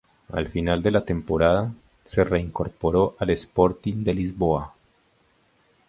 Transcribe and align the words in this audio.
Al 0.31 0.47
final 0.49 0.81
de 0.81 0.89
la 0.89 1.05
temporada, 1.05 1.71
se 2.07 2.23
reincorporó 2.23 3.15
al 3.19 3.29
Sporting 3.29 3.97
de 4.03 4.15
Lisboa. 4.15 4.73